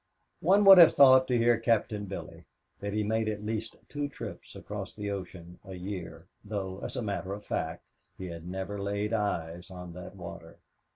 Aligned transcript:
One 0.39 0.65
would 0.65 0.79
have 0.79 0.95
thought, 0.95 1.27
to 1.27 1.37
hear 1.37 1.59
Captain 1.59 2.05
Billy, 2.05 2.45
that 2.79 2.91
he 2.91 3.03
made 3.03 3.29
at 3.29 3.45
least 3.45 3.75
two 3.87 4.09
trips 4.09 4.55
across 4.55 4.95
the 4.95 5.11
ocean 5.11 5.59
a 5.63 5.75
year, 5.75 6.25
though, 6.43 6.79
as 6.79 6.95
a 6.95 7.03
matter 7.03 7.33
of 7.33 7.45
fact, 7.45 7.83
he 8.17 8.25
had 8.25 8.47
never 8.47 8.79
laid 8.81 9.11
his 9.11 9.19
eyes 9.19 9.69
on 9.69 9.93
that 9.93 10.15
water. 10.15 10.57